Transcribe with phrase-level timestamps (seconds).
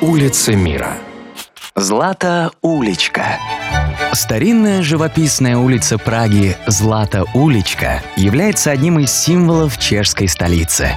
[0.00, 0.94] Улицы мира.
[1.76, 3.38] Злата уличка.
[4.14, 10.92] Старинная живописная улица Праги Злата уличка является одним из символов чешской столицы.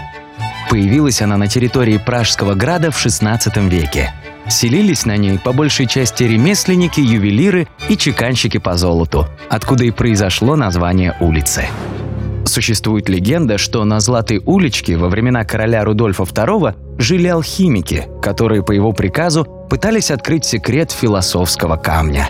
[0.70, 4.14] Появилась она на территории Пражского града в XVI веке.
[4.48, 10.56] Селились на ней по большей части ремесленники, ювелиры и чеканщики по золоту, откуда и произошло
[10.56, 11.66] название улицы.
[12.46, 18.72] Существует легенда, что на Златой уличке во времена короля Рудольфа II жили алхимики, которые по
[18.72, 22.30] его приказу пытались открыть секрет философского камня.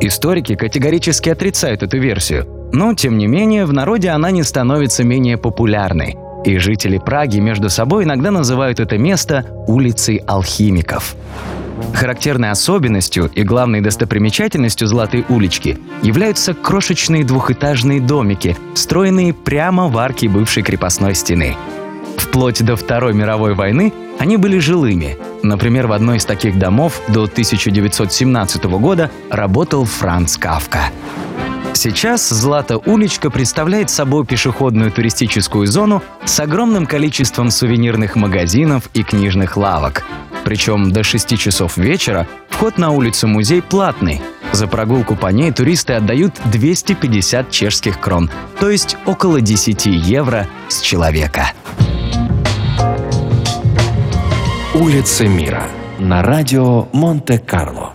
[0.00, 5.36] Историки категорически отрицают эту версию, но, тем не менее, в народе она не становится менее
[5.36, 11.16] популярной, и жители Праги между собой иногда называют это место улицей алхимиков.
[11.94, 20.28] Характерной особенностью и главной достопримечательностью Златой улички являются крошечные двухэтажные домики, встроенные прямо в арке
[20.28, 21.56] бывшей крепостной стены.
[22.16, 25.16] Вплоть до Второй мировой войны они были жилыми.
[25.42, 30.90] Например, в одной из таких домов до 1917 года работал Франц Кавка.
[31.72, 39.56] Сейчас Злата уличка представляет собой пешеходную туристическую зону с огромным количеством сувенирных магазинов и книжных
[39.56, 40.04] лавок.
[40.50, 44.20] Причем до 6 часов вечера вход на улицу-музей платный.
[44.50, 50.80] За прогулку по ней туристы отдают 250 чешских крон, то есть около 10 евро с
[50.80, 51.52] человека.
[54.74, 55.68] Улицы мира.
[56.00, 57.92] На радио Монте-Карло.